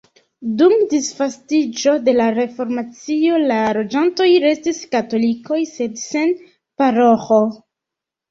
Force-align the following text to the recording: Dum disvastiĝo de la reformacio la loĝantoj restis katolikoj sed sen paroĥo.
Dum 0.59 0.71
disvastiĝo 0.91 1.91
de 2.05 2.13
la 2.19 2.29
reformacio 2.37 3.35
la 3.51 3.59
loĝantoj 3.79 4.27
restis 4.45 4.81
katolikoj 4.95 5.61
sed 5.75 6.01
sen 6.05 6.35
paroĥo. 6.83 7.39